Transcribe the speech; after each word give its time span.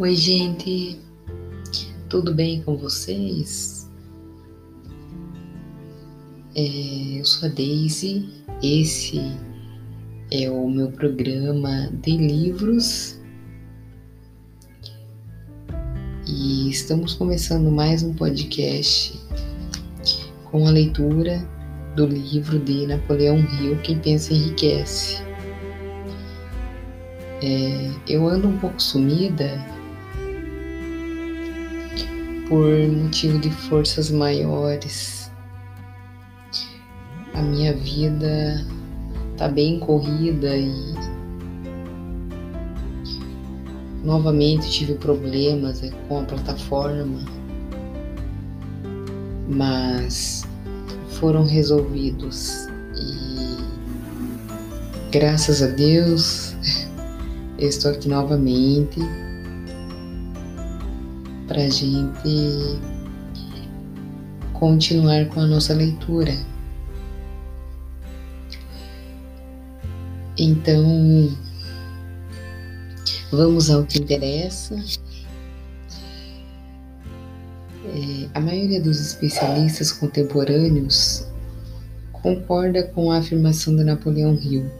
Oi, 0.00 0.16
gente, 0.16 0.98
tudo 2.08 2.34
bem 2.34 2.62
com 2.62 2.74
vocês? 2.74 3.86
É, 6.56 7.18
eu 7.18 7.24
sou 7.26 7.46
a 7.46 7.52
Daisy, 7.52 8.26
esse 8.62 9.20
é 10.30 10.50
o 10.50 10.70
meu 10.70 10.90
programa 10.90 11.90
de 12.02 12.16
livros 12.16 13.20
e 16.26 16.70
estamos 16.70 17.12
começando 17.12 17.70
mais 17.70 18.02
um 18.02 18.14
podcast 18.14 19.20
com 20.50 20.66
a 20.66 20.70
leitura 20.70 21.46
do 21.94 22.06
livro 22.06 22.58
de 22.58 22.86
Napoleão 22.86 23.36
Hill, 23.38 23.76
Quem 23.82 23.98
Pensa 23.98 24.32
Enriquece. 24.32 25.22
É, 27.42 27.90
eu 28.08 28.26
ando 28.26 28.48
um 28.48 28.56
pouco 28.56 28.80
sumida 28.80 29.62
por 32.50 32.88
motivo 32.88 33.38
de 33.38 33.48
forças 33.48 34.10
maiores. 34.10 35.30
A 37.32 37.40
minha 37.40 37.72
vida 37.72 38.66
tá 39.36 39.46
bem 39.46 39.78
corrida 39.78 40.56
e 40.56 40.94
novamente 44.02 44.68
tive 44.68 44.94
problemas 44.94 45.80
é, 45.84 45.90
com 46.08 46.18
a 46.18 46.24
plataforma, 46.24 47.20
mas 49.48 50.44
foram 51.20 51.46
resolvidos 51.46 52.66
e 52.96 53.58
graças 55.12 55.62
a 55.62 55.68
Deus 55.68 56.56
eu 57.60 57.68
estou 57.68 57.92
aqui 57.92 58.08
novamente 58.08 58.98
para 61.50 61.64
a 61.64 61.68
gente 61.68 62.78
continuar 64.52 65.26
com 65.30 65.40
a 65.40 65.46
nossa 65.48 65.74
leitura. 65.74 66.32
Então, 70.38 71.36
vamos 73.32 73.68
ao 73.68 73.82
que 73.82 73.98
interessa. 73.98 74.76
É, 77.84 78.28
a 78.32 78.38
maioria 78.38 78.80
dos 78.80 79.00
especialistas 79.00 79.90
contemporâneos 79.90 81.26
concorda 82.12 82.84
com 82.84 83.10
a 83.10 83.18
afirmação 83.18 83.74
de 83.74 83.82
Napoleão 83.82 84.38
Hill 84.40 84.70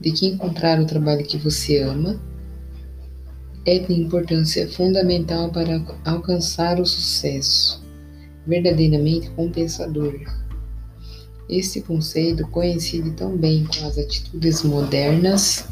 de 0.00 0.12
que 0.12 0.28
encontrar 0.28 0.78
o 0.78 0.86
trabalho 0.86 1.24
que 1.24 1.36
você 1.36 1.82
ama 1.82 2.16
é 3.64 3.78
de 3.78 3.92
importância 3.92 4.68
fundamental 4.68 5.50
para 5.50 5.84
alcançar 6.04 6.80
o 6.80 6.86
sucesso 6.86 7.82
verdadeiramente 8.46 9.30
compensador. 9.30 10.14
Este 11.48 11.80
conceito 11.80 12.46
coincide 12.48 13.10
tão 13.12 13.36
bem 13.36 13.66
com 13.66 13.86
as 13.86 13.98
atitudes 13.98 14.62
modernas 14.62 15.66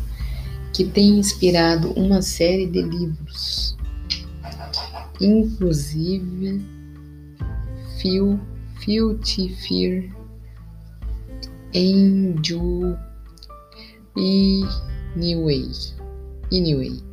que 0.75 0.85
têm 0.85 1.19
inspirado 1.19 1.93
uma 1.93 2.21
série 2.21 2.67
de 2.67 2.83
livros, 2.83 3.77
inclusive 5.21 6.63
Phil, 8.01 8.39
Phil 8.81 9.19
Fear, 9.67 10.05
Angel 11.75 12.99
e 14.17 14.63
Anyway. 15.17 15.71
Anyway 16.53 17.08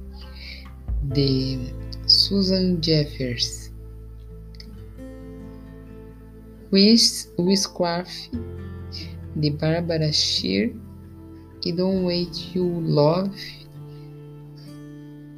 de 1.13 1.59
Susan 2.07 2.77
Jeffers. 2.81 3.71
Wishcraft 6.71 8.31
de 9.35 9.49
Barbara 9.51 10.11
Shear 10.11 10.71
e 11.65 11.71
Don't 11.71 12.05
Wait 12.05 12.53
You 12.53 12.81
Love 12.81 13.31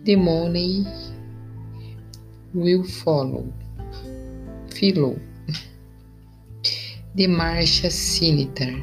The 0.04 0.16
Money 0.16 0.86
Will 2.56 2.84
Follow 2.84 3.54
Philo 4.74 5.20
de 7.14 7.28
Marcia 7.28 7.92
Sinitar. 7.92 8.74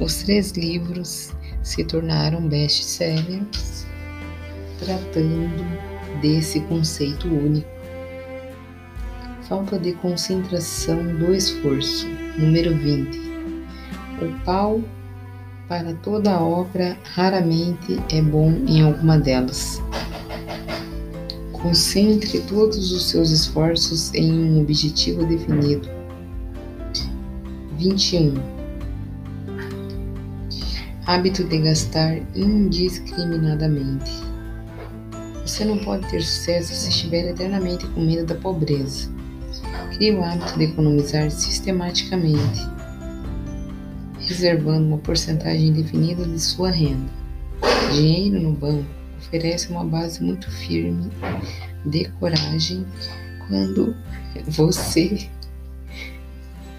Os 0.00 0.22
três 0.22 0.52
livros 0.52 1.32
se 1.62 1.84
tornaram 1.84 2.48
best-sellers 2.48 3.81
tratando 4.84 5.64
desse 6.20 6.60
conceito 6.60 7.28
único. 7.28 7.68
Falta 9.48 9.78
de 9.78 9.92
concentração 9.94 10.96
do 11.18 11.34
esforço. 11.34 12.08
Número 12.38 12.76
20. 12.76 13.18
O 14.22 14.44
pau 14.44 14.80
para 15.68 15.94
toda 15.94 16.40
obra 16.40 16.96
raramente 17.14 17.98
é 18.10 18.20
bom 18.22 18.50
em 18.66 18.82
alguma 18.82 19.18
delas. 19.18 19.82
Concentre 21.52 22.40
todos 22.40 22.92
os 22.92 23.08
seus 23.08 23.30
esforços 23.30 24.12
em 24.14 24.32
um 24.32 24.60
objetivo 24.60 25.24
definido. 25.24 25.88
21. 27.78 28.34
Hábito 31.06 31.44
de 31.44 31.58
gastar 31.58 32.18
indiscriminadamente. 32.34 34.31
Você 35.52 35.66
não 35.66 35.76
pode 35.76 36.08
ter 36.08 36.22
sucesso 36.22 36.74
se 36.74 36.88
estiver 36.88 37.28
eternamente 37.28 37.86
com 37.88 38.00
medo 38.00 38.24
da 38.24 38.34
pobreza. 38.34 39.10
Crie 39.94 40.10
o 40.12 40.24
hábito 40.24 40.56
de 40.56 40.64
economizar 40.64 41.30
sistematicamente, 41.30 42.66
reservando 44.18 44.86
uma 44.86 44.96
porcentagem 44.96 45.74
definida 45.74 46.24
de 46.24 46.40
sua 46.40 46.70
renda. 46.70 47.06
Dinheiro 47.92 48.40
no 48.40 48.52
banco 48.52 48.88
oferece 49.18 49.68
uma 49.68 49.84
base 49.84 50.24
muito 50.24 50.50
firme 50.50 51.10
de 51.84 52.06
coragem 52.18 52.86
quando 53.46 53.94
você 54.46 55.28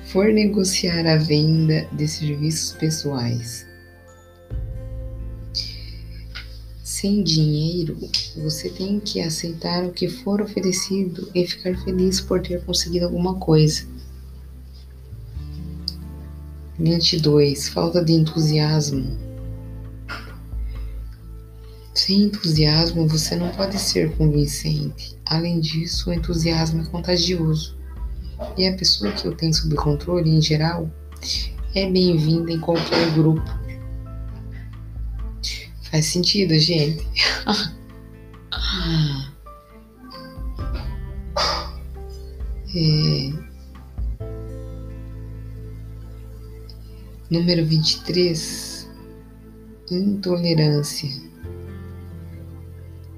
for 0.06 0.34
negociar 0.34 1.06
a 1.06 1.18
venda 1.18 1.88
de 1.92 2.08
serviços 2.08 2.74
pessoais. 2.74 3.68
Sem 7.04 7.22
dinheiro, 7.22 7.98
você 8.38 8.70
tem 8.70 8.98
que 8.98 9.20
aceitar 9.20 9.84
o 9.84 9.92
que 9.92 10.08
for 10.08 10.42
oferecido 10.42 11.30
e 11.36 11.46
ficar 11.46 11.76
feliz 11.84 12.22
por 12.22 12.42
ter 12.42 12.64
conseguido 12.64 13.04
alguma 13.04 13.36
coisa. 13.36 13.86
22. 16.80 17.68
Falta 17.68 18.02
de 18.02 18.14
entusiasmo. 18.14 19.18
Sem 21.94 22.22
entusiasmo, 22.22 23.06
você 23.06 23.36
não 23.36 23.50
pode 23.50 23.78
ser 23.80 24.16
convincente. 24.16 25.18
Além 25.26 25.60
disso, 25.60 26.10
o 26.10 26.14
entusiasmo 26.14 26.84
é 26.84 26.86
contagioso. 26.86 27.78
E 28.58 28.66
a 28.66 28.78
pessoa 28.78 29.12
que 29.12 29.28
o 29.28 29.36
tem 29.36 29.52
sob 29.52 29.76
controle, 29.76 30.30
em 30.30 30.42
geral, 30.42 30.90
é 31.76 31.86
bem-vinda 31.92 32.50
em 32.50 32.62
qualquer 32.62 33.12
grupo. 33.14 33.63
Faz 35.94 36.08
sentido, 36.08 36.58
gente? 36.58 37.06
é... 42.76 43.32
Número 47.30 47.64
23. 47.64 48.90
Intolerância. 49.92 51.12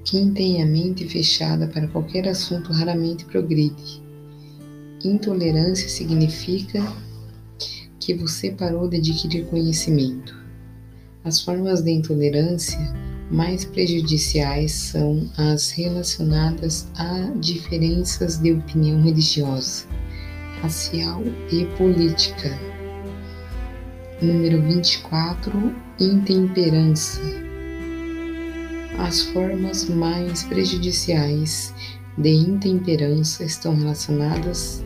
Quem 0.04 0.34
tem 0.34 0.62
a 0.62 0.66
mente 0.66 1.08
fechada 1.08 1.68
para 1.68 1.88
qualquer 1.88 2.28
assunto 2.28 2.74
raramente 2.74 3.24
progride. 3.24 4.02
Intolerância 5.02 5.88
significa 5.88 6.82
que 7.98 8.12
você 8.12 8.50
parou 8.50 8.86
de 8.86 8.98
adquirir 8.98 9.46
conhecimento. 9.46 10.45
As 11.26 11.40
formas 11.40 11.82
de 11.82 11.90
intolerância 11.90 12.78
mais 13.32 13.64
prejudiciais 13.64 14.70
são 14.70 15.28
as 15.36 15.72
relacionadas 15.72 16.86
a 16.96 17.32
diferenças 17.40 18.38
de 18.38 18.52
opinião 18.52 19.02
religiosa, 19.02 19.86
racial 20.62 21.24
e 21.50 21.64
política. 21.76 22.56
Número 24.22 24.62
24. 24.62 25.74
Intemperança. 25.98 27.20
As 28.96 29.22
formas 29.22 29.88
mais 29.88 30.44
prejudiciais 30.44 31.74
de 32.16 32.30
intemperança 32.30 33.42
estão 33.42 33.74
relacionadas 33.74 34.84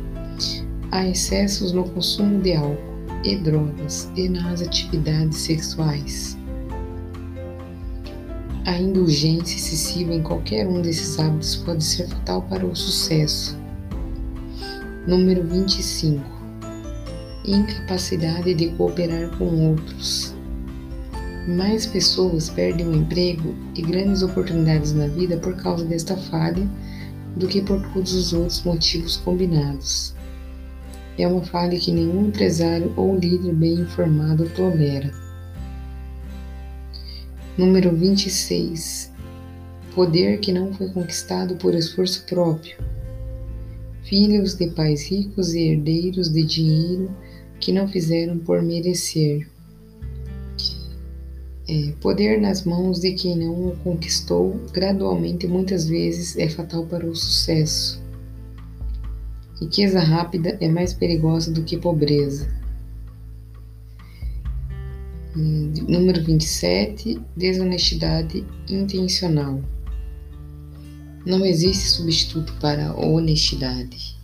a 0.90 1.06
excessos 1.06 1.72
no 1.72 1.84
consumo 1.84 2.40
de 2.40 2.54
álcool 2.54 2.89
e 3.24 3.36
drogas 3.36 4.10
e 4.16 4.28
nas 4.28 4.62
atividades 4.62 5.38
sexuais. 5.38 6.38
A 8.66 8.78
indulgência 8.78 9.56
excessiva 9.56 10.14
em 10.14 10.22
qualquer 10.22 10.66
um 10.66 10.80
desses 10.80 11.18
hábitos 11.18 11.56
pode 11.56 11.82
ser 11.82 12.06
fatal 12.08 12.42
para 12.42 12.64
o 12.64 12.76
sucesso. 12.76 13.58
Número 15.06 15.42
25. 15.42 16.22
Incapacidade 17.44 18.54
de 18.54 18.68
cooperar 18.70 19.36
com 19.38 19.70
outros. 19.70 20.34
Mais 21.48 21.86
pessoas 21.86 22.50
perdem 22.50 22.86
o 22.86 22.94
emprego 22.94 23.54
e 23.74 23.82
grandes 23.82 24.22
oportunidades 24.22 24.92
na 24.92 25.06
vida 25.08 25.38
por 25.38 25.56
causa 25.56 25.84
desta 25.84 26.16
falha 26.16 26.68
do 27.36 27.48
que 27.48 27.62
por 27.62 27.80
todos 27.92 28.12
os 28.12 28.32
outros 28.32 28.62
motivos 28.62 29.16
combinados. 29.16 30.14
É 31.18 31.26
uma 31.26 31.42
falha 31.42 31.78
que 31.78 31.92
nenhum 31.92 32.28
empresário 32.28 32.92
ou 32.96 33.16
líder 33.16 33.52
bem 33.54 33.74
informado 33.74 34.48
tolera. 34.50 35.12
Número 37.58 37.94
26. 37.94 39.12
Poder 39.94 40.38
que 40.38 40.52
não 40.52 40.72
foi 40.72 40.88
conquistado 40.88 41.56
por 41.56 41.74
esforço 41.74 42.24
próprio. 42.26 42.76
Filhos 44.04 44.54
de 44.54 44.68
pais 44.70 45.06
ricos 45.08 45.52
e 45.52 45.68
herdeiros 45.68 46.32
de 46.32 46.42
dinheiro 46.42 47.10
que 47.60 47.72
não 47.72 47.86
fizeram 47.86 48.38
por 48.38 48.62
merecer. 48.62 49.46
É, 51.68 51.92
poder 52.00 52.40
nas 52.40 52.64
mãos 52.64 53.00
de 53.00 53.12
quem 53.12 53.36
não 53.36 53.68
o 53.68 53.76
conquistou 53.84 54.58
gradualmente 54.72 55.46
muitas 55.46 55.86
vezes 55.86 56.36
é 56.36 56.48
fatal 56.48 56.84
para 56.86 57.06
o 57.06 57.14
sucesso. 57.14 58.02
Riqueza 59.60 60.00
rápida 60.00 60.56
é 60.60 60.68
mais 60.68 60.94
perigosa 60.94 61.52
do 61.52 61.62
que 61.62 61.76
pobreza. 61.76 62.48
Número 65.36 66.24
27. 66.24 67.20
Desonestidade 67.36 68.44
intencional. 68.68 69.62
Não 71.26 71.44
existe 71.44 71.88
substituto 71.90 72.54
para 72.60 72.96
honestidade. 72.96 74.19